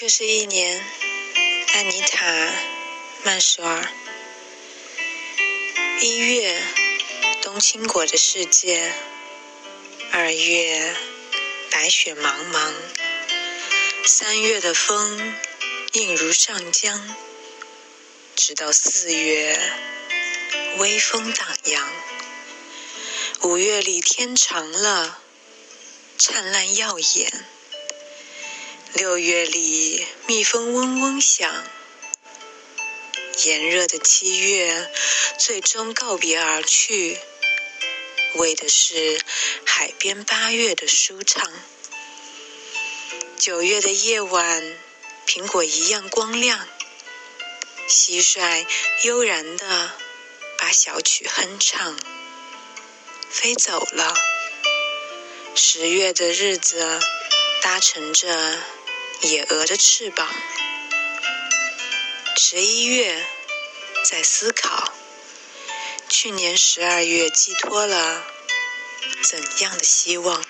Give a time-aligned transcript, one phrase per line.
[0.00, 0.80] 这就是一年，
[1.74, 2.24] 安妮塔·
[3.24, 3.84] 曼索尔。
[6.00, 6.62] 一月，
[7.42, 8.92] 冬青果的世界；
[10.12, 10.94] 二月，
[11.72, 12.72] 白雪茫茫；
[14.06, 15.36] 三月的风，
[15.94, 16.96] 硬如上江；
[18.36, 19.60] 直到四月，
[20.76, 21.92] 微风荡漾。
[23.42, 25.18] 五月里天长了，
[26.16, 27.47] 灿烂耀眼。
[28.98, 31.64] 六月里，蜜蜂嗡嗡响。
[33.44, 34.90] 炎热的七月，
[35.38, 37.16] 最终告别而去，
[38.34, 39.20] 为的是
[39.64, 41.48] 海边八月的舒畅。
[43.38, 44.76] 九月的夜晚，
[45.28, 46.66] 苹果一样光亮。
[47.88, 48.66] 蟋蟀
[49.04, 49.92] 悠然地
[50.58, 51.96] 把小曲哼唱，
[53.30, 54.12] 飞走了。
[55.54, 56.98] 十月的日子，
[57.62, 58.58] 搭乘着。
[59.22, 60.28] 野鹅的翅膀。
[62.36, 63.26] 十一月，
[64.04, 64.92] 在思考，
[66.08, 68.24] 去年十二月寄托了
[69.22, 70.42] 怎样的希望？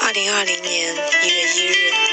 [0.00, 2.11] 二零二零年一月一日。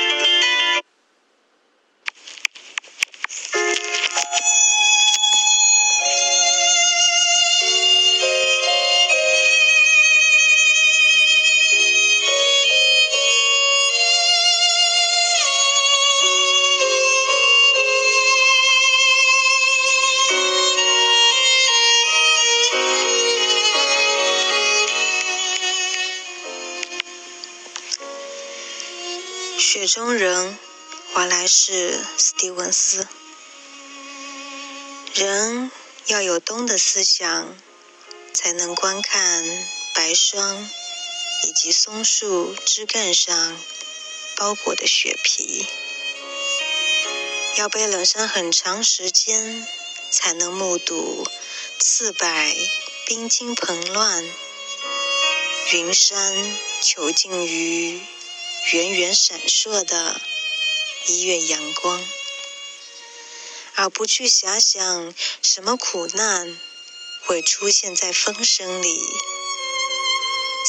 [29.89, 30.55] 中人，
[31.13, 33.07] 华莱士·斯蒂文斯。
[35.16, 35.72] 人
[36.05, 37.57] 要有冬的思想，
[38.31, 39.44] 才能观看
[39.95, 40.69] 白霜
[41.44, 43.59] 以及松树枝干上
[44.35, 45.66] 包裹的雪皮。
[47.57, 49.67] 要被冷上很长时间，
[50.11, 51.27] 才能目睹
[51.79, 52.27] 刺柏
[53.07, 54.23] 冰晶蓬乱，
[55.73, 58.00] 云山囚禁于。
[58.68, 60.22] 圆圆闪烁的
[61.08, 62.06] 一月阳光，
[63.74, 66.59] 而不去遐想什么苦难
[67.25, 69.02] 会出现在风声里，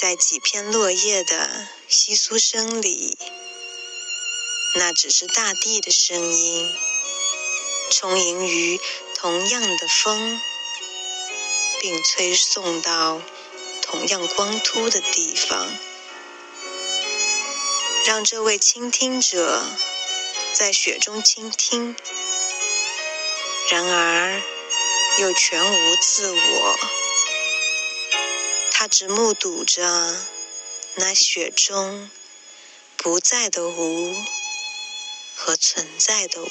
[0.00, 3.18] 在几片落叶的窸窣声里，
[4.76, 6.74] 那只是大地的声音，
[7.90, 8.80] 充盈于
[9.16, 10.40] 同样的风，
[11.82, 13.20] 并吹送到
[13.82, 15.68] 同样光秃的地方。
[18.06, 19.62] 让这位倾听者
[20.54, 21.94] 在雪中倾听，
[23.70, 24.42] 然而
[25.18, 26.78] 又全无自我。
[28.72, 30.16] 他只目睹着
[30.94, 32.10] 那雪中
[32.96, 34.16] 不在的无
[35.36, 36.48] 和存在的无。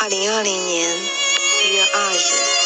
[0.00, 0.96] 二零二零年
[1.64, 2.63] 一月二日。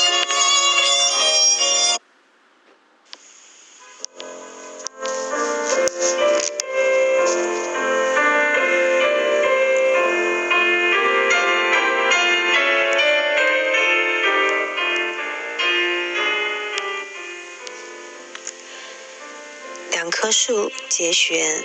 [20.99, 21.63] 节选，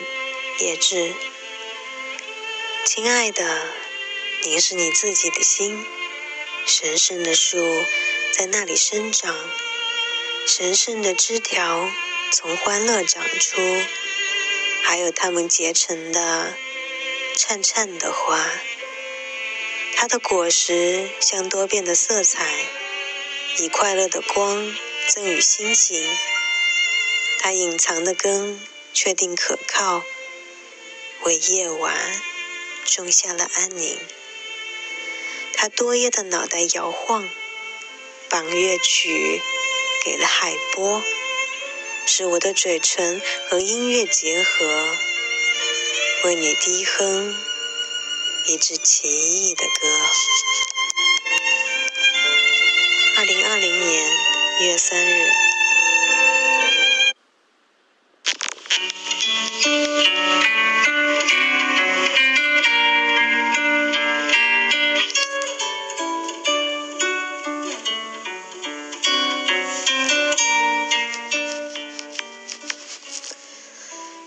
[0.60, 1.12] 叶志。
[2.86, 3.44] 亲爱的，
[4.44, 5.84] 凝视你自己的心，
[6.68, 7.58] 神圣的树
[8.32, 9.36] 在那里生长，
[10.46, 11.90] 神圣的枝条
[12.32, 13.60] 从欢乐长出，
[14.84, 16.54] 还有它们结成的
[17.36, 18.40] 颤颤的花。
[19.96, 22.46] 它的果实像多变的色彩，
[23.58, 24.76] 以快乐的光
[25.08, 26.08] 赠予星星。
[27.40, 28.62] 它隐藏的根
[28.94, 30.04] 确定可靠，
[31.24, 32.22] 为夜晚
[32.86, 33.98] 种下了安宁。
[35.54, 37.28] 他多叶的脑袋摇晃，
[38.30, 39.42] 绑乐曲
[40.06, 41.04] 给了海波，
[42.06, 44.96] 使我的嘴唇和音乐结合，
[46.26, 47.36] 为你低哼
[48.46, 50.10] 一支奇异的歌。
[53.18, 54.12] 二零二零年
[54.60, 55.43] 一月三日。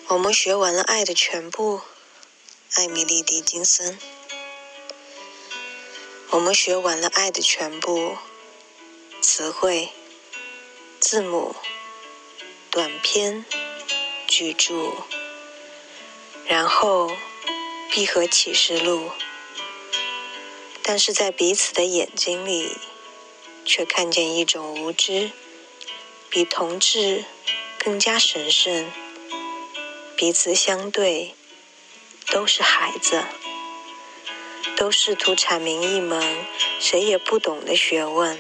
[0.09, 1.81] 我们学完了爱的全部，
[2.75, 3.99] 艾米丽·狄金森。
[6.31, 8.17] 我们学完了爱的全部，
[9.21, 9.89] 词汇、
[11.01, 11.57] 字母、
[12.71, 13.45] 短篇、
[14.29, 14.93] 巨著，
[16.47, 17.11] 然后
[17.91, 19.11] 闭合启示录，
[20.85, 22.79] 但是在彼此的眼睛里，
[23.65, 25.33] 却看见一种无知，
[26.31, 27.25] 比同志
[27.77, 28.89] 更加神圣。
[30.17, 31.35] 彼此相对，
[32.33, 33.23] 都是孩子，
[34.75, 36.47] 都试图阐明一门
[36.81, 38.39] 谁也不懂的学问。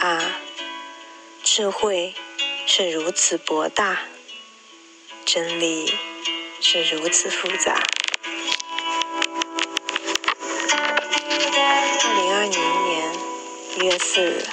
[0.00, 0.38] 啊，
[1.42, 2.14] 智慧
[2.66, 4.02] 是如此博大，
[5.24, 5.96] 真理
[6.60, 7.82] 是如此复杂。
[12.04, 12.50] 二零二零
[12.84, 13.14] 年
[13.78, 14.51] 一月四日。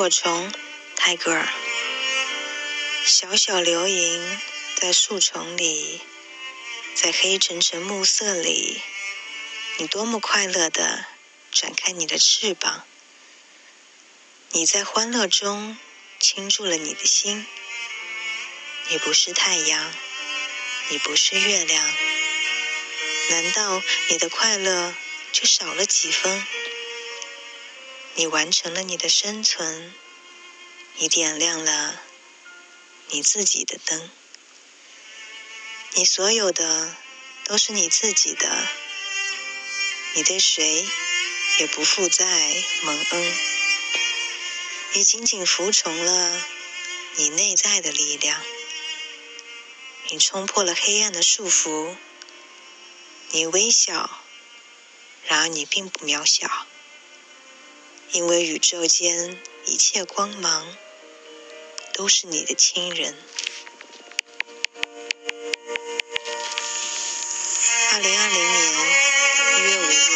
[0.00, 0.50] 萤火虫，
[0.96, 1.46] 泰戈尔。
[3.04, 4.40] 小小流萤
[4.76, 6.00] 在树丛里，
[6.94, 8.80] 在黑沉沉暮色里，
[9.76, 11.04] 你多么快乐的
[11.52, 12.86] 展开你的翅膀！
[14.52, 15.76] 你在欢乐中
[16.18, 17.46] 倾注了你的心。
[18.88, 19.94] 你不是太阳，
[20.88, 21.94] 你不是月亮，
[23.28, 24.94] 难道你的快乐
[25.30, 26.46] 就少了几分？
[28.20, 29.94] 你完成了你的生存，
[30.96, 32.02] 你点亮了
[33.08, 34.10] 你自己的灯，
[35.94, 36.94] 你所有的
[37.46, 38.68] 都是你自己的，
[40.12, 40.86] 你对谁
[41.60, 43.34] 也不负债蒙恩，
[44.92, 46.44] 你仅仅服从了
[47.14, 48.44] 你内在的力量，
[50.10, 51.96] 你冲破了黑暗的束缚，
[53.30, 54.22] 你微笑，
[55.24, 56.66] 然而你并不渺小。
[58.12, 60.76] 因为宇宙间一切光芒
[61.94, 63.14] 都是你的亲人。
[67.92, 68.72] 二零二零年
[69.58, 70.10] 一月五日，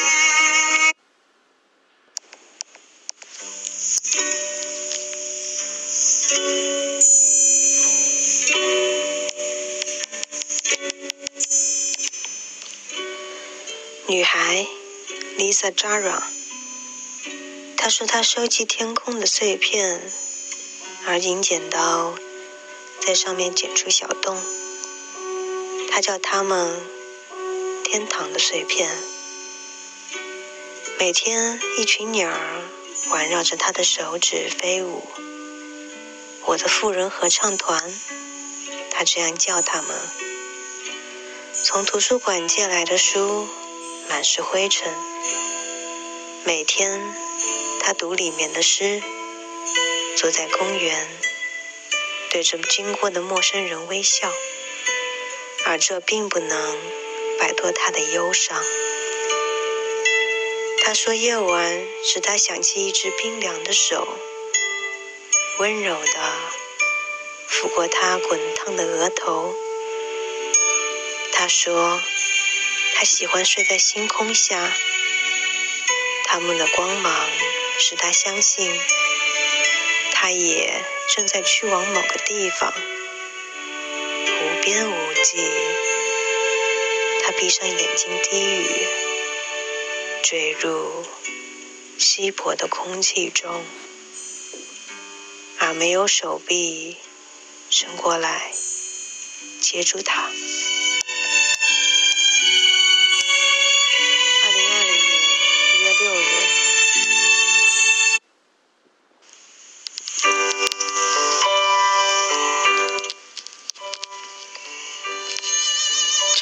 [14.08, 14.66] 女孩
[15.38, 16.43] Lisa Jara。
[17.84, 20.00] 他说：“他收集天空的碎片，
[21.04, 22.14] 而银剪刀
[22.98, 24.42] 在上面剪出小洞。
[25.90, 26.80] 他叫他们
[27.84, 28.90] ‘天堂的碎片’。
[30.98, 32.62] 每天，一群鸟儿
[33.10, 35.06] 环绕着他的手指飞舞。
[36.46, 37.92] 我的富人合唱团，
[38.90, 39.94] 他这样叫他们。
[41.62, 43.46] 从图书馆借来的书
[44.08, 44.90] 满是灰尘。
[46.44, 47.14] 每天。”
[47.86, 49.02] 他读里面的诗，
[50.16, 51.06] 坐在公园，
[52.30, 54.32] 对着经过的陌生人微笑，
[55.66, 56.78] 而这并不能
[57.38, 58.58] 摆脱他的忧伤。
[60.82, 64.08] 他说，夜晚使他想起一只冰凉的手，
[65.58, 66.32] 温柔的
[67.50, 69.54] 抚过他滚烫的额头。
[71.32, 72.00] 他说，
[72.94, 74.72] 他喜欢睡在星空下，
[76.24, 77.28] 他们的光芒。
[77.78, 78.80] 使他相信，
[80.12, 82.72] 他也正在去往某个地方，
[84.42, 85.50] 无边无际。
[87.22, 88.86] 他闭上眼睛，低语，
[90.22, 91.04] 坠入
[91.98, 93.64] 稀薄的空气中，
[95.58, 96.96] 而没有手臂
[97.70, 98.52] 伸过来
[99.60, 100.30] 接住他。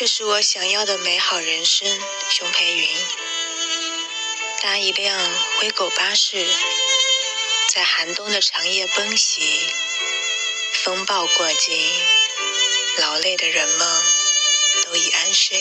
[0.03, 1.89] 这是我想要的美好人生，
[2.29, 2.89] 熊培云。
[4.61, 5.17] 搭一辆
[5.61, 6.45] 灰狗巴士，
[7.69, 9.41] 在寒冬的长夜奔袭，
[10.73, 12.05] 风暴过境，
[12.99, 14.03] 劳累的人们
[14.83, 15.57] 都已安睡。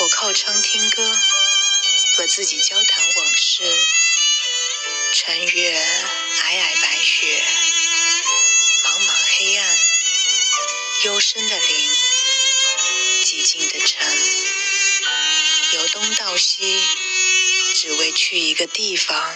[0.00, 1.12] 我靠窗听歌，
[2.16, 3.62] 和自己交谈往事，
[5.12, 7.44] 穿越皑皑白雪，
[8.82, 9.78] 茫茫黑暗，
[11.04, 12.15] 幽深的林。
[13.56, 14.06] 寂静的城，
[15.72, 16.78] 由东到西，
[17.74, 19.34] 只为去一个地方，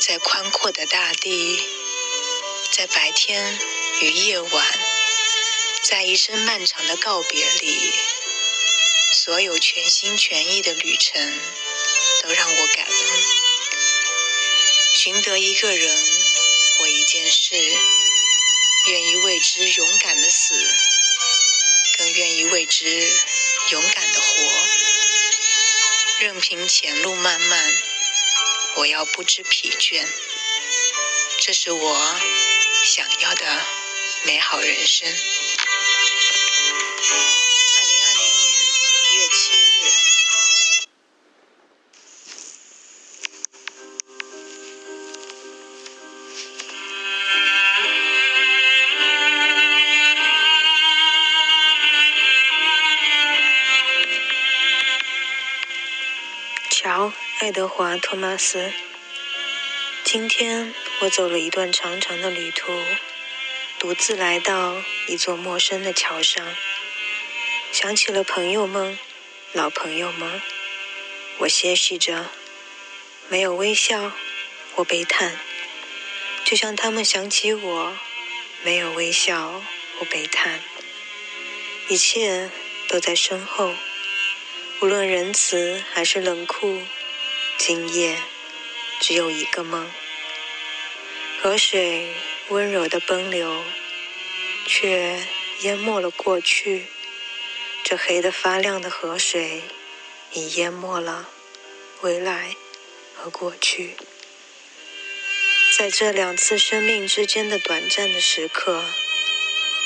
[0.00, 1.62] 在宽阔的大地，
[2.72, 3.60] 在白天
[4.00, 4.78] 与夜晚，
[5.84, 7.92] 在一声漫长的告别里，
[9.12, 11.40] 所有全心全意的旅程
[12.24, 13.22] 都让我感恩。
[14.96, 15.96] 寻得一个人
[16.76, 17.54] 或一件事，
[18.88, 20.54] 愿意为之勇敢的死，
[21.98, 22.84] 更愿意为之
[23.70, 24.26] 勇敢的活。
[26.20, 27.82] 任凭前路漫漫，
[28.76, 30.06] 我要不知疲倦。
[31.40, 32.20] 这是我
[32.84, 33.46] 想要的
[34.24, 35.08] 美好人生。
[57.42, 58.72] 爱德华·托马斯。
[60.04, 62.72] 今天我走了一段长长的旅途，
[63.80, 66.46] 独自来到一座陌生的桥上，
[67.72, 68.96] 想起了朋友们，
[69.52, 70.40] 老朋友们。
[71.38, 72.30] 我歇息着，
[73.28, 74.12] 没有微笑
[74.76, 75.36] 或悲叹，
[76.44, 77.96] 就像他们想起我，
[78.62, 79.60] 没有微笑
[79.98, 80.60] 或悲叹。
[81.88, 82.52] 一切
[82.86, 83.74] 都在身后。
[84.80, 86.82] 无论仁慈还是冷酷，
[87.58, 88.18] 今夜
[89.00, 89.90] 只有一个梦。
[91.40, 92.14] 河水
[92.48, 93.64] 温柔的奔流，
[94.66, 95.20] 却
[95.60, 96.86] 淹没了过去。
[97.84, 99.62] 这黑的发亮的河水，
[100.32, 101.28] 已淹没了
[102.00, 102.54] 未来
[103.14, 103.96] 和过去。
[105.76, 108.84] 在这两次生命之间的短暂的时刻，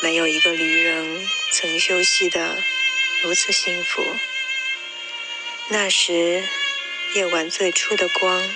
[0.02, 2.62] 没有一个旅人曾休息的
[3.22, 4.02] 如此幸福。
[5.68, 6.44] 那时，
[7.16, 8.46] 夜晚最初的光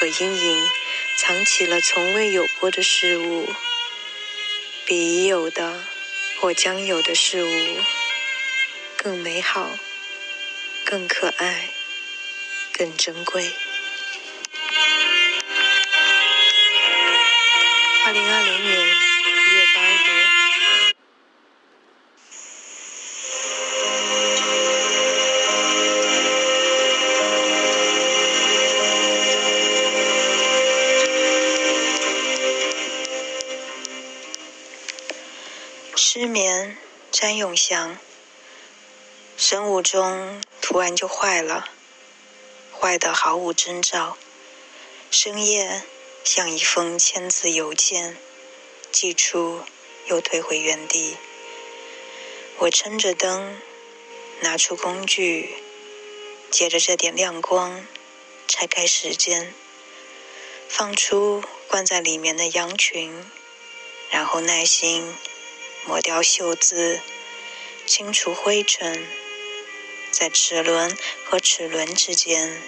[0.00, 0.68] 和阴影，
[1.16, 3.48] 藏起了从未有过的事物，
[4.84, 5.84] 比已有的
[6.40, 7.76] 或将有的事物
[8.96, 9.78] 更美好、
[10.84, 11.70] 更可爱、
[12.72, 13.52] 更珍贵。
[36.04, 36.76] 失眠，
[37.12, 37.96] 詹永祥。
[39.36, 41.68] 生物钟突然就坏了，
[42.76, 44.18] 坏得毫无征兆。
[45.12, 45.84] 深夜
[46.24, 48.16] 像一封千字邮件，
[48.90, 49.62] 寄出
[50.06, 51.16] 又退回原地。
[52.58, 53.56] 我撑着灯，
[54.40, 55.54] 拿出工具，
[56.50, 57.86] 借着这点亮光，
[58.48, 59.54] 拆开时间，
[60.68, 63.24] 放出关在里面的羊群，
[64.10, 65.14] 然后耐心。
[65.84, 67.00] 抹掉锈渍，
[67.86, 69.06] 清除灰尘，
[70.10, 72.62] 在齿轮和齿轮之间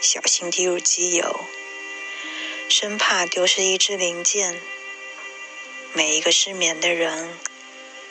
[0.00, 1.40] 小心滴入机油，
[2.68, 4.60] 生怕丢失一只零件。
[5.94, 7.38] 每一个失眠的人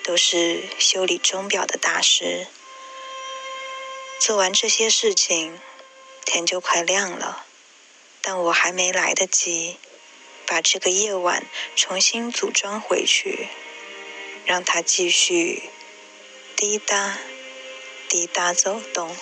[0.04, 2.48] 都是修理钟表的大师。
[4.20, 5.60] 做完这些事情，
[6.26, 7.46] 天就快亮了，
[8.22, 9.78] 但我还没来得及
[10.48, 11.46] 把这个夜晚
[11.76, 13.48] 重新组装回去。
[14.48, 15.62] 让它继续
[16.56, 17.18] 滴答
[18.08, 19.14] 滴答走动。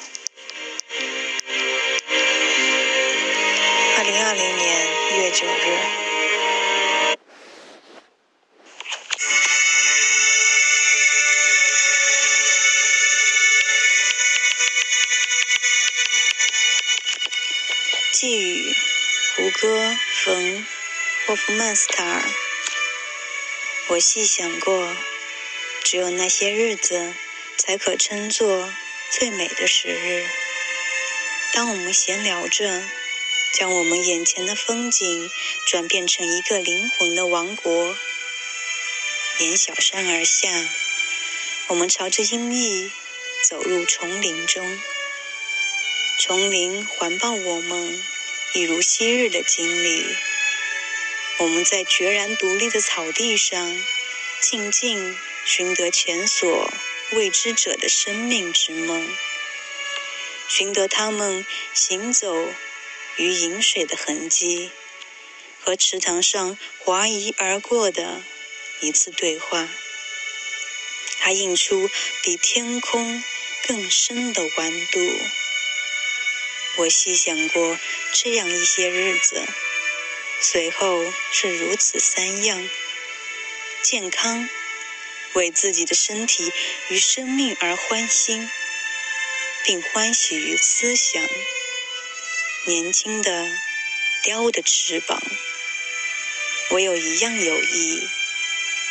[3.98, 5.80] 二零二零年一月九日，
[18.14, 18.76] 寄语
[19.36, 19.92] 胡歌·
[20.24, 20.58] 冯·
[21.26, 22.22] 霍夫曼斯塔尔。
[23.88, 24.96] 我细想过。
[25.86, 27.14] 只有那些日子，
[27.60, 28.74] 才可称作
[29.12, 30.26] 最美的时日。
[31.54, 32.82] 当我们闲聊着，
[33.54, 35.30] 将我们眼前的风景
[35.68, 37.96] 转变成一个灵魂的王国，
[39.38, 40.50] 沿小山而下，
[41.68, 42.90] 我们朝着阴翳
[43.48, 44.82] 走入丛林中。
[46.18, 48.04] 丛林环抱我们，
[48.54, 50.04] 一如昔日的经历。
[51.38, 53.80] 我们在决然独立的草地上，
[54.42, 55.16] 静静。
[55.46, 56.74] 寻得前所
[57.12, 59.08] 未知者的生命之梦，
[60.50, 62.36] 寻得他们行走
[63.18, 64.72] 于饮水的痕迹，
[65.62, 68.24] 和池塘上滑移而过的
[68.82, 69.70] 一次对话。
[71.20, 71.90] 它映出
[72.24, 73.24] 比天空
[73.68, 75.00] 更深的弯度。
[76.78, 77.80] 我细想过
[78.12, 79.44] 这样一些日子，
[80.42, 82.68] 随后是如此三样：
[83.84, 84.50] 健康。
[85.36, 86.52] 为自己的身体
[86.90, 88.50] 与生命而欢欣，
[89.64, 91.22] 并欢喜于思想。
[92.66, 93.48] 年轻的
[94.24, 95.22] 雕的翅膀，
[96.70, 98.10] 我有一样有意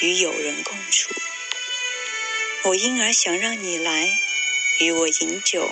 [0.00, 1.12] 与友人共处。
[2.64, 4.18] 我因而想让你来
[4.78, 5.70] 与我饮酒，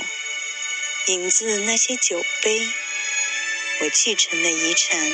[1.07, 2.69] 饮自那些酒杯，
[3.81, 5.11] 我继承的遗产。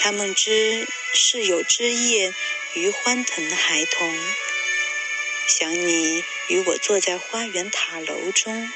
[0.00, 2.32] 他们之是有枝叶
[2.74, 4.18] 与欢腾的孩童。
[5.46, 8.72] 想你与我坐在花园塔楼中。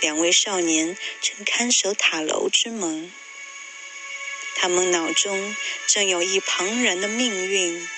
[0.00, 3.12] 两位少年正看守塔楼之门，
[4.56, 7.88] 他们脑中正有一庞然的命运，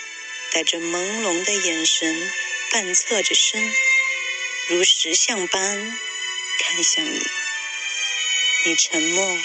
[0.50, 2.32] 带着朦胧的眼神，
[2.72, 3.74] 半侧着身，
[4.68, 5.98] 如石像般
[6.58, 7.20] 看向你。
[8.64, 9.38] 你沉默，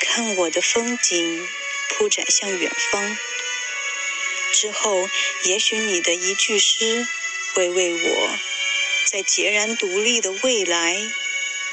[0.00, 1.48] 看我的风景
[1.88, 3.18] 铺展向远方。
[4.52, 5.08] 之后，
[5.44, 7.06] 也许你的一句诗
[7.54, 8.38] 会为我。
[9.06, 10.96] 在截然独立的未来，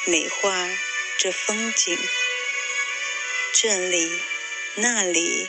[0.06, 0.68] 美化
[1.18, 1.98] 这风景。
[3.54, 4.12] 这里、
[4.76, 5.48] 那里，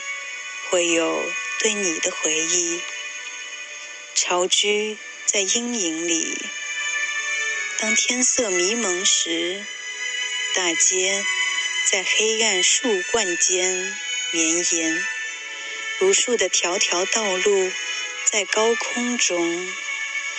[0.69, 1.25] 会有
[1.61, 2.81] 对你的回忆。
[4.15, 6.39] 巢居在阴影里。
[7.79, 9.65] 当天色迷蒙时，
[10.55, 11.25] 大街
[11.91, 13.97] 在黑暗树冠间
[14.33, 15.05] 绵延，
[16.01, 17.71] 无数的条条道路
[18.25, 19.73] 在高空中。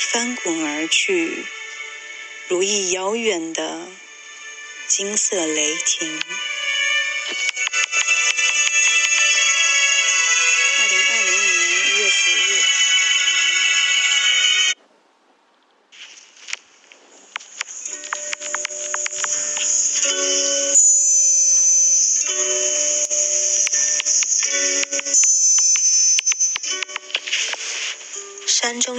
[0.04, 1.46] 翻滚而去，
[2.48, 3.88] 如一遥远的
[4.88, 6.20] 金色雷霆。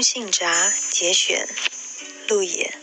[0.02, 0.72] 信札。
[0.90, 1.48] 节选，
[2.28, 2.74] 路野。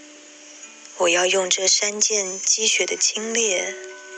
[0.98, 3.74] 我要用这山涧积雪的清冽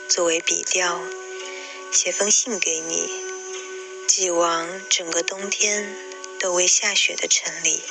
[0.08, 1.00] 作为笔调，
[1.92, 3.08] 写封信给你，
[4.08, 5.96] 寄往整个冬天
[6.40, 7.82] 都未下雪的城里。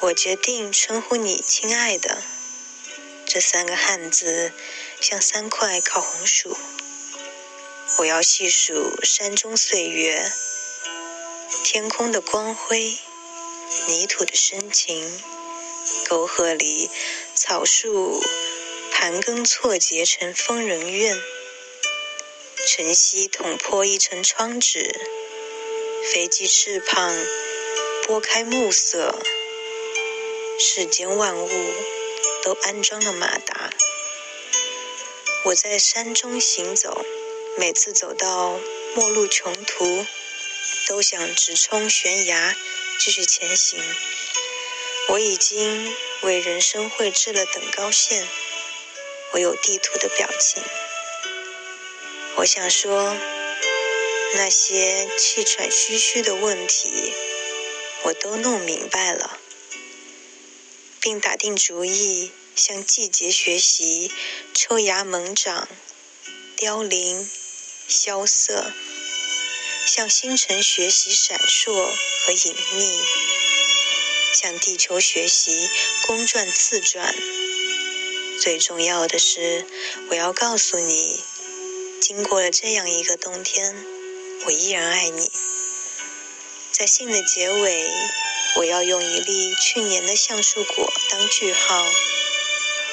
[0.00, 2.22] 我决定称呼你“亲爱的”，
[3.26, 4.52] 这三个汉字
[5.00, 6.56] 像三块烤红薯。
[7.98, 10.32] 我要细数山中岁月，
[11.62, 12.98] 天空的光辉。
[13.86, 15.22] 泥土的深情，
[16.08, 16.90] 沟壑里
[17.34, 18.22] 草树
[18.92, 21.20] 盘根错节成疯人院。
[22.66, 24.98] 晨曦捅破一层窗纸，
[26.12, 27.14] 飞机翅膀
[28.06, 29.18] 拨开暮色。
[30.58, 31.48] 世间万物
[32.42, 33.70] 都安装了马达。
[35.44, 37.04] 我在山中行走，
[37.58, 38.58] 每次走到
[38.94, 40.06] 末路穷途，
[40.88, 42.56] 都想直冲悬崖。
[42.98, 43.82] 继续前行。
[45.08, 48.26] 我已经为人生绘制了等高线。
[49.32, 50.62] 我有地图的表情。
[52.36, 53.16] 我想说，
[54.34, 57.12] 那些气喘吁吁的问题，
[58.04, 59.38] 我都弄明白了，
[61.00, 64.10] 并打定主意向季节学习
[64.54, 65.68] 抽芽猛长、
[66.56, 67.28] 凋零、
[67.86, 68.72] 萧瑟。
[69.86, 73.00] 向星辰学习闪烁和隐秘，
[74.32, 75.68] 向地球学习
[76.06, 77.14] 公转自转。
[78.40, 79.66] 最重要的是，
[80.10, 81.22] 我要告诉你，
[82.00, 83.74] 经过了这样一个冬天，
[84.46, 85.30] 我依然爱你。
[86.72, 87.88] 在信的结尾，
[88.56, 91.86] 我要用一粒去年的橡树果当句号，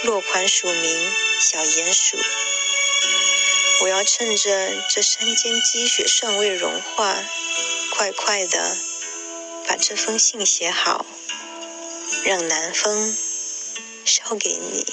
[0.03, 2.17] 落款署名小鼹鼠。
[3.81, 7.15] 我要趁着这山间积雪尚未融化，
[7.95, 8.77] 快快的
[9.67, 11.03] 把这封信写好，
[12.23, 13.17] 让南风
[14.05, 14.85] 捎给你。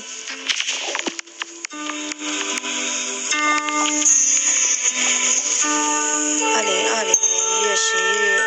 [6.55, 8.38] 二零二零年一月十一日。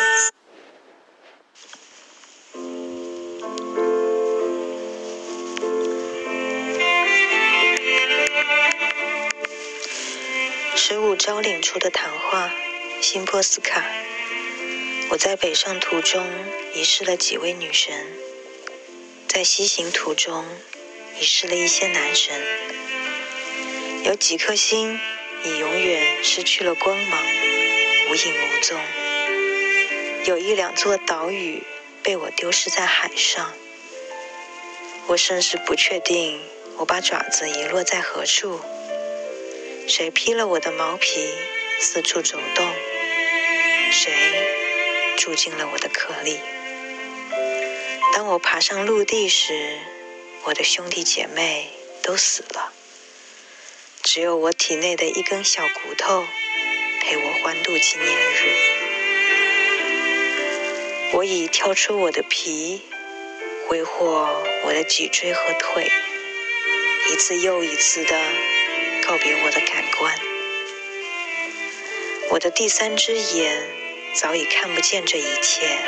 [11.62, 12.52] 出的谈话，
[13.00, 13.82] 辛波斯卡。
[15.10, 16.26] 我在北上途中
[16.74, 17.94] 遗失了几位女神，
[19.28, 20.44] 在西行途中
[21.18, 22.34] 遗失了一些男神。
[24.04, 24.98] 有几颗星
[25.44, 27.22] 已永远失去了光芒，
[28.10, 28.80] 无影无踪。
[30.26, 31.62] 有一两座岛屿
[32.02, 33.54] 被我丢失在海上。
[35.06, 36.40] 我甚至不确定
[36.78, 38.60] 我把爪子遗落在何处。
[39.88, 41.28] 谁披了我的毛皮，
[41.80, 42.66] 四处走动？
[43.90, 44.12] 谁
[45.18, 46.38] 住进了我的壳里？
[48.14, 49.78] 当我爬上陆地时，
[50.44, 51.70] 我的兄弟姐妹
[52.02, 52.72] 都死了，
[54.02, 56.24] 只有我体内的一根小骨头
[57.00, 58.54] 陪我欢度纪念日。
[61.12, 62.82] 我已挑出我的皮，
[63.68, 65.90] 挥霍我的脊椎和腿，
[67.10, 68.18] 一次又一次的
[69.02, 70.18] 告别我的感官。
[72.30, 73.68] 我的第三只眼
[74.14, 75.78] 早已看不见这一切。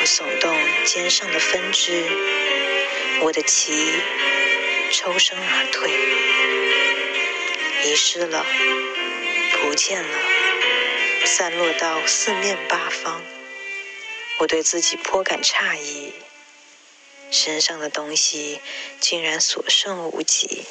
[0.00, 2.04] 我耸动肩上的分支。
[3.22, 3.92] 我的旗
[4.90, 5.90] 抽身而退，
[7.84, 8.46] 遗失了，
[9.60, 10.18] 不见了，
[11.26, 13.22] 散落到四面八方。
[14.38, 16.14] 我对自己颇感诧异，
[17.30, 18.62] 身上的东西
[19.00, 20.64] 竟然所剩无几。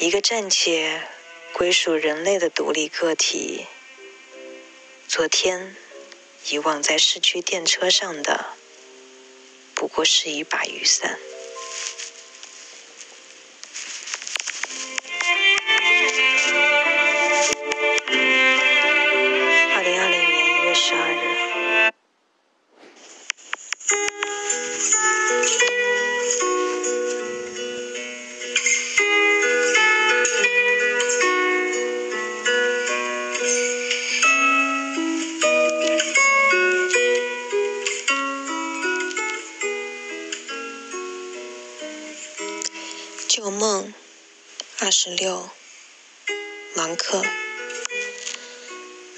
[0.00, 1.02] 一个暂且
[1.52, 3.66] 归属人类的独立个体，
[5.08, 5.74] 昨天
[6.48, 8.46] 遗忘在市区电车上的。
[9.74, 11.18] 不过是一把雨伞。
[45.00, 45.48] 十六，
[46.74, 47.22] 芒克，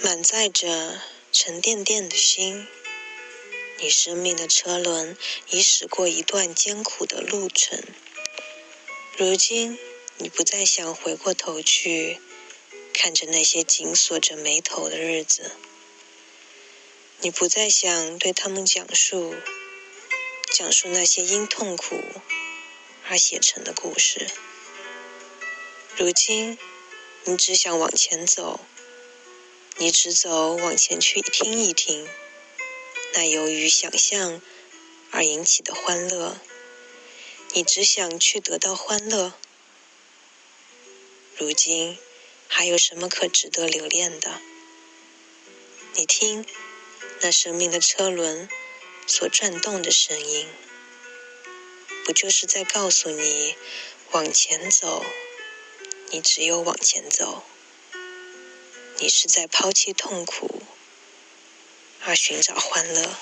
[0.03, 1.01] 满载着
[1.33, 2.69] 沉甸甸的心，
[3.79, 5.16] 你生命的车轮
[5.49, 7.83] 已驶过一段艰苦的路程。
[9.16, 9.79] 如今，
[10.19, 12.21] 你不再想回过头去
[12.93, 15.51] 看着那些紧锁着眉头的日子，
[17.21, 19.35] 你不再想对他们讲述，
[20.53, 21.99] 讲述那些因痛苦。
[23.09, 24.29] 而写成的故事。
[26.03, 26.57] 如今，
[27.25, 28.59] 你只想往前走，
[29.77, 32.09] 你只走往前去听一听，
[33.13, 34.41] 那由于想象
[35.11, 36.41] 而引起的欢乐。
[37.53, 39.35] 你只想去得到欢乐。
[41.37, 41.99] 如今，
[42.49, 44.41] 还有什么可值得留恋的？
[45.97, 46.47] 你听，
[47.21, 48.49] 那生命的车轮
[49.07, 50.49] 所转动的声音。
[52.07, 53.55] 不就是在告诉你，
[54.13, 55.05] 往前走，
[56.12, 57.44] 你只有往前走。
[58.99, 60.62] 你是在抛弃痛苦，
[62.05, 63.14] 而寻找欢乐。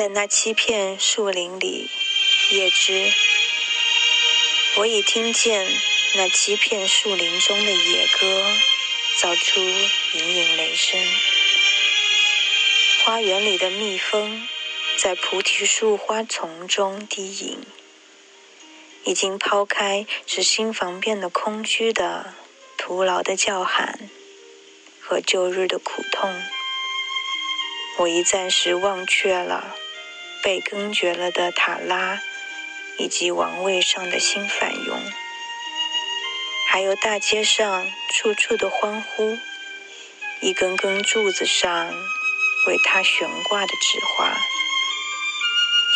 [0.00, 1.90] 在那七片树林里，
[2.52, 3.12] 叶芝，
[4.76, 5.70] 我已听见
[6.14, 8.42] 那七片树林中的野歌，
[9.20, 10.98] 造出隐隐雷声。
[13.04, 14.48] 花园里的蜜蜂
[14.96, 17.58] 在菩提树花丛中低吟，
[19.04, 22.32] 已经抛开使心房变得空虚的
[22.78, 24.08] 徒劳的叫喊
[25.02, 26.42] 和旧日的苦痛。
[27.98, 29.76] 我已暂时忘却了。
[30.42, 32.20] 被根绝了的塔拉，
[32.98, 34.98] 以及王位上的新反庸，
[36.68, 39.36] 还有大街上处处的欢呼，
[40.40, 41.88] 一根根柱子上
[42.66, 44.36] 为他悬挂的纸花，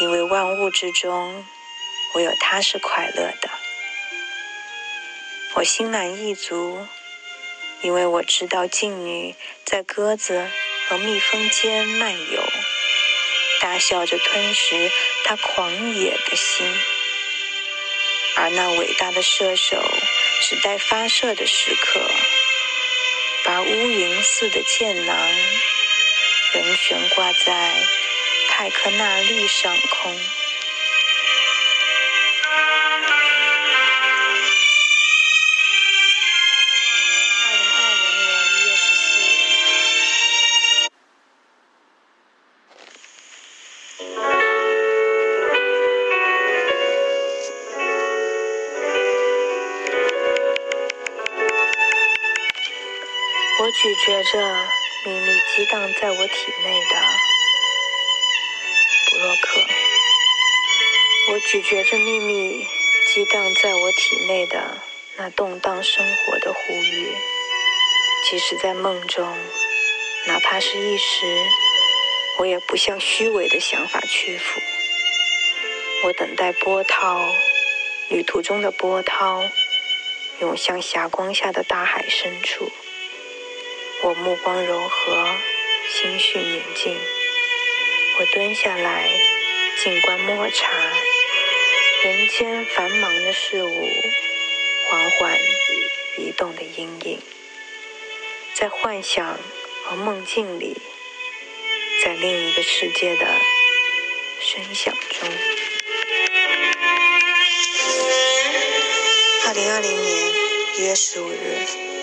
[0.00, 1.46] 因为万物之中，
[2.14, 3.50] 唯有他是快乐的。
[5.54, 6.86] 我心满意足，
[7.80, 10.50] 因为我知道静女在鸽子
[10.88, 12.42] 和蜜蜂间漫游。
[13.64, 14.92] 大笑着吞食
[15.24, 16.66] 他狂野的心，
[18.36, 19.82] 而那伟大的射手
[20.42, 22.10] 只待发射的时刻，
[23.42, 25.16] 把乌云似的箭囊
[26.52, 27.72] 仍悬挂在
[28.50, 30.14] 泰克纳利上空。
[53.84, 54.40] 咀嚼着
[55.04, 56.96] 秘密激荡在我体内的
[59.10, 59.60] 布洛克，
[61.30, 62.66] 我咀嚼着秘密
[63.06, 64.78] 激荡在我体内的
[65.16, 67.14] 那动荡生活的呼吁。
[68.24, 69.36] 即使在梦中，
[70.28, 71.44] 哪怕是一时，
[72.38, 74.62] 我也不向虚伪的想法屈服。
[76.04, 77.20] 我等待波涛，
[78.08, 79.42] 旅途中的波涛
[80.40, 82.72] 涌向霞光下的大海深处。
[84.04, 85.26] 我目光柔和，
[85.90, 86.94] 心绪宁静。
[88.18, 89.08] 我蹲下来，
[89.82, 90.70] 静观莫察
[92.02, 93.88] 人间繁忙的事物
[94.90, 95.38] 缓缓
[96.18, 97.18] 移动的阴影，
[98.52, 99.38] 在幻想
[99.86, 100.76] 和梦境里，
[102.04, 103.26] 在另一个世界的
[104.38, 105.30] 声响中。
[109.46, 110.32] 二零二零年
[110.76, 111.93] 一月十五日。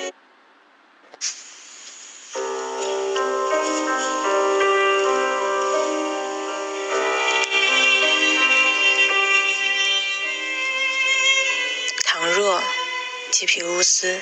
[13.82, 14.22] 吉皮乌斯。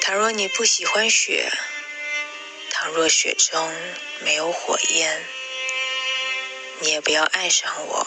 [0.00, 1.52] 倘若你不喜欢雪，
[2.70, 3.72] 倘若雪中
[4.20, 5.24] 没有火焰，
[6.80, 8.06] 你也不要爱上我。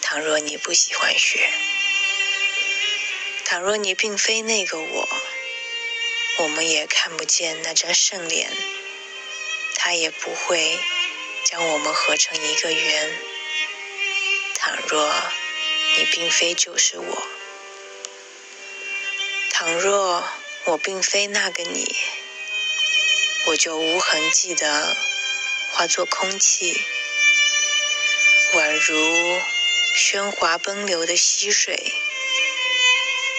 [0.00, 1.50] 倘若你不喜欢雪，
[3.44, 5.08] 倘若你并非那个我，
[6.38, 8.50] 我们也看不见那张圣脸，
[9.74, 10.78] 它也不会
[11.44, 13.18] 将我们合成一个圆。
[14.54, 15.12] 倘若。
[15.96, 17.22] 你并非就是我。
[19.50, 20.24] 倘若
[20.64, 21.96] 我并非那个你，
[23.46, 24.96] 我就无痕迹的
[25.70, 26.82] 化作空气，
[28.54, 29.40] 宛如
[29.96, 31.94] 喧哗奔流的溪水。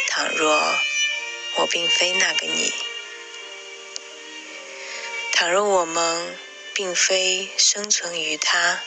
[0.07, 0.79] 倘若
[1.55, 2.73] 我并非那个你，
[5.33, 6.39] 倘若我们
[6.73, 8.81] 并非生存于他，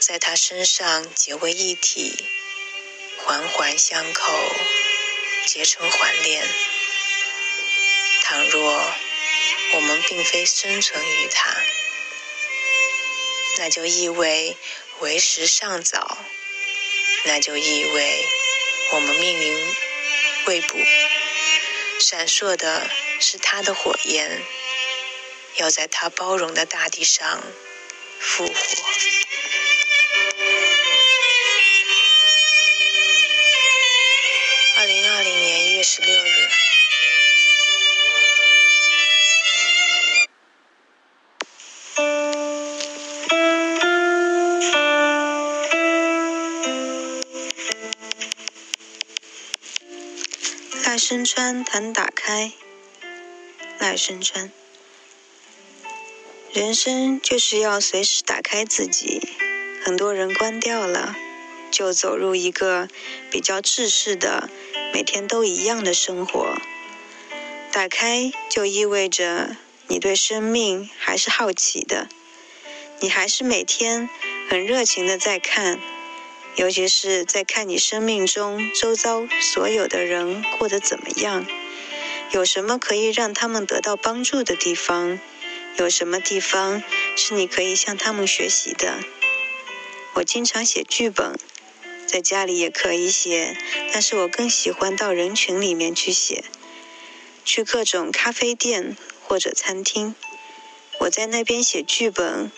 [0.00, 2.26] 在他身上结为一体。
[3.28, 4.32] 环环相扣，
[5.44, 6.48] 结成环链。
[8.22, 8.90] 倘若
[9.74, 11.54] 我们并非生存于它，
[13.58, 14.56] 那就意味
[15.00, 16.16] 为时尚早，
[17.24, 18.24] 那就意味
[18.92, 19.76] 我们命运
[20.46, 20.78] 未卜。
[22.00, 22.88] 闪烁的
[23.20, 24.42] 是它的火焰，
[25.56, 27.42] 要在它包容的大地上
[28.18, 28.54] 复活。
[35.90, 36.48] 十六日，
[50.84, 52.52] 赖声川谈打开。
[53.78, 54.52] 赖声川，
[56.52, 59.26] 人生就是要随时打开自己。
[59.82, 61.16] 很多人关掉了，
[61.70, 62.88] 就走入一个
[63.30, 64.50] 比较制式的。
[64.98, 66.58] 每天都一样的生活，
[67.70, 69.54] 打开就意味着
[69.86, 72.08] 你对生命还是好奇的，
[72.98, 74.08] 你还是每天
[74.50, 75.78] 很热情的在看，
[76.56, 81.46] 尤其是在看你生命中周遭所有的人过得怎么样，
[82.32, 85.20] 有什么可以让他们得到帮助的地方，
[85.76, 86.82] 有什么地方
[87.14, 88.98] 是你可以向他们学习的。
[90.14, 91.38] 我经常写剧本。
[92.08, 93.54] 在家里也可以写，
[93.92, 96.42] 但是我更喜欢到人群里面去写，
[97.44, 100.14] 去各种咖啡店或者餐厅。
[101.00, 102.50] 我在那边写剧本，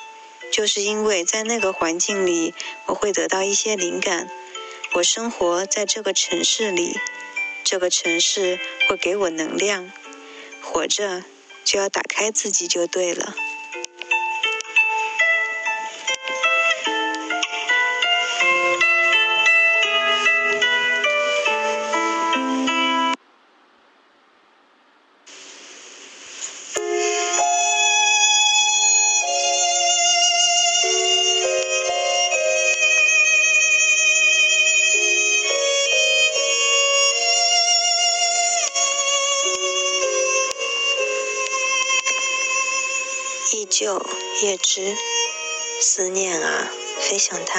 [0.52, 2.54] 就是因为在那个环境里，
[2.86, 4.30] 我会得到一些灵感。
[4.94, 6.96] 我生活在这个城市里，
[7.64, 9.90] 这个城市会给我能量。
[10.62, 11.24] 活着
[11.64, 13.34] 就要打开自己就对了。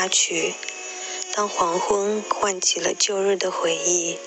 [0.01, 0.55] 飞向他去。
[1.33, 4.17] 当黄昏唤起了旧日的回忆，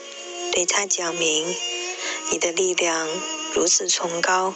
[0.53, 1.55] 对他讲明：
[2.31, 3.09] 你的力量
[3.53, 4.55] 如此崇高、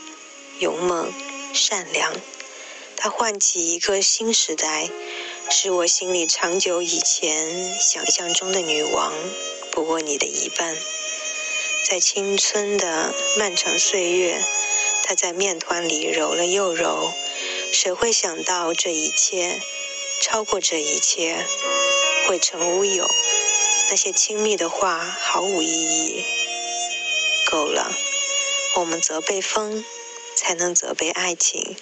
[0.61, 1.13] 勇猛、
[1.53, 2.15] 善良。
[2.97, 4.89] 它唤起一个新时代，
[5.51, 9.13] 是我心里长久以前想象中的女王，
[9.71, 10.77] 不过你的一半。
[11.89, 14.43] 在青春的漫长岁月，
[15.05, 17.13] 他在面团里揉了又揉。
[17.73, 19.61] 谁会想到这一切，
[20.21, 21.47] 超过这一切，
[22.27, 23.09] 会成乌有？
[23.91, 26.25] 那些亲密的话毫无意义。
[27.51, 27.93] 够了，
[28.77, 29.85] 我们责备风，
[30.37, 31.77] 才能责备爱情。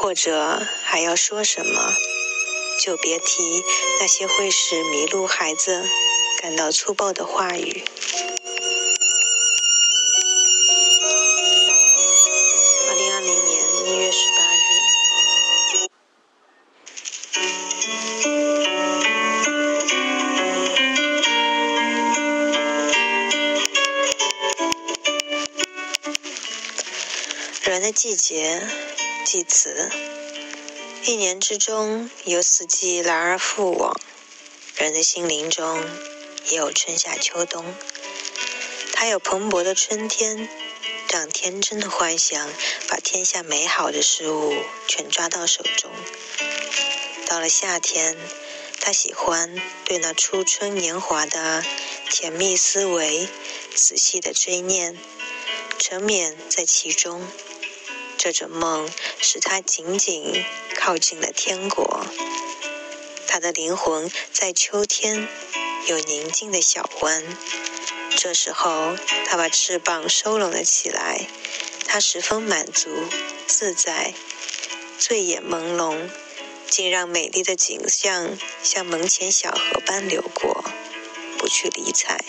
[0.00, 1.94] 或者还要说什么，
[2.80, 3.62] 就别提
[4.00, 5.88] 那些会使迷路孩子
[6.40, 7.84] 感到粗暴的话语。
[27.64, 28.60] 人的季节。
[29.24, 29.88] 季词，
[31.04, 33.98] 一年之中有四季来而复往，
[34.74, 35.80] 人的心灵中
[36.48, 37.64] 也有春夏秋冬。
[38.92, 40.48] 他有蓬勃的春天，
[41.08, 42.50] 让天真的幻想
[42.88, 44.52] 把天下美好的事物
[44.88, 45.90] 全抓到手中。
[47.26, 48.16] 到了夏天，
[48.80, 51.64] 他喜欢对那初春年华的
[52.10, 53.28] 甜蜜思维
[53.72, 54.98] 仔细的追念，
[55.78, 57.24] 沉湎在其中。
[58.24, 58.88] 这种梦
[59.20, 60.44] 使他紧紧
[60.76, 62.06] 靠近了天国，
[63.26, 65.26] 他的灵魂在秋天
[65.88, 67.24] 有宁静的小湾。
[68.16, 68.94] 这时候，
[69.26, 71.26] 他把翅膀收拢了起来，
[71.84, 72.90] 他十分满足
[73.48, 74.14] 自在，
[75.00, 76.08] 醉眼朦胧，
[76.70, 80.64] 竟让美丽的景象像门前小河般流过，
[81.38, 82.24] 不去理睬。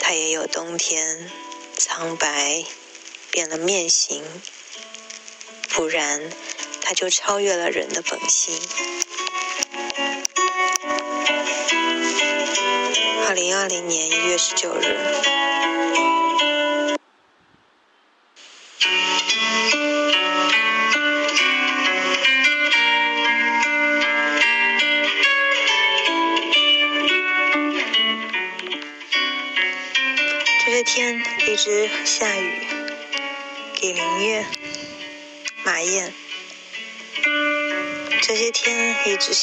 [0.00, 1.30] 他也有冬天，
[1.76, 2.64] 苍白。
[3.30, 4.22] 变了面形，
[5.70, 6.20] 不然
[6.80, 8.58] 他就超越了人的本性。
[13.26, 14.96] 二零二零年一月十九日，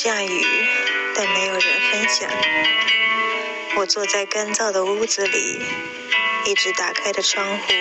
[0.06, 0.46] 下雨，
[1.16, 2.30] 但没有人分享。
[3.76, 5.60] 我坐在干燥的屋子里，
[6.46, 7.74] 一直打开的窗户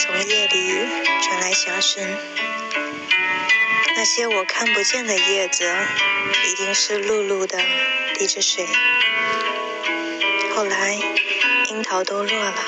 [0.00, 0.84] 从夜里
[1.22, 2.02] 传来响声。
[3.94, 5.72] 那些我看不见的叶子，
[6.44, 7.56] 一定是露露的
[8.18, 8.66] 滴着水。
[10.56, 10.98] 后来，
[11.68, 12.64] 樱桃都落了，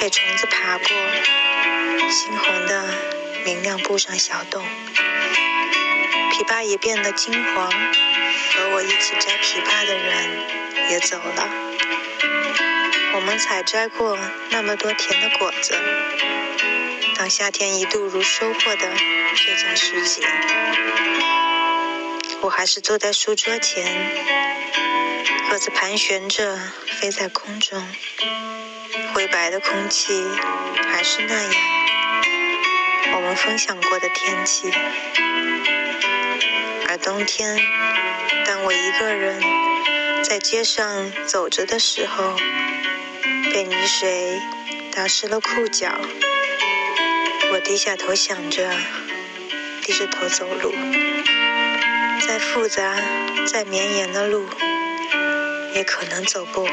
[0.00, 0.86] 被虫子爬过。
[2.08, 2.84] 猩红的
[3.44, 4.64] 明亮布上小洞，
[6.42, 11.48] 枇杷也变得金黄，和我一起摘枇杷的人也走了。
[13.14, 14.18] 我们采摘过
[14.50, 15.78] 那么多甜的果子，
[17.16, 18.92] 当夏天一度如收获的
[19.36, 20.26] 最佳时节，
[22.40, 23.86] 我还是坐在书桌前，
[25.48, 27.86] 鸽子盘旋着飞在空中，
[29.14, 30.24] 灰白的空气
[30.90, 31.52] 还是那样。
[33.14, 34.72] 我们分享过的天气，
[37.02, 37.58] 冬天，
[38.46, 39.42] 当我一个人
[40.22, 42.36] 在街上走着的时候，
[43.52, 44.40] 被泥水
[44.92, 45.92] 打湿了裤脚，
[47.52, 48.70] 我低下头想着，
[49.82, 50.72] 低着头走路，
[52.24, 52.96] 再复杂、
[53.46, 54.46] 再绵延的路，
[55.74, 56.72] 也可能走不完。